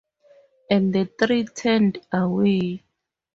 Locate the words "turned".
1.45-1.99